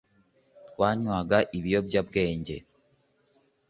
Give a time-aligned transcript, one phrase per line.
[0.69, 2.55] twanywaga ibiyobyabwenge